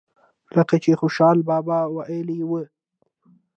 لکه 0.55 0.75
چې 0.83 0.91
خوشحال 1.01 1.37
بابا 1.49 1.79
وئيلي 1.95 2.39
وو۔ 2.47 2.61